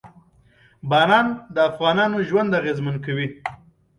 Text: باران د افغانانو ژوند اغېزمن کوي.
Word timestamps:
باران 0.89 1.27
د 1.53 1.55
افغانانو 1.69 2.17
ژوند 2.27 2.57
اغېزمن 2.59 2.95
کوي. 3.05 3.27